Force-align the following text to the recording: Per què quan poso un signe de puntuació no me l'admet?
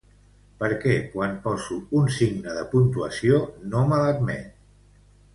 Per 0.61 0.67
què 0.83 0.93
quan 1.09 1.35
poso 1.43 1.75
un 1.99 2.07
signe 2.15 2.55
de 2.59 2.63
puntuació 2.71 3.41
no 3.75 3.83
me 3.91 3.99
l'admet? 4.05 4.57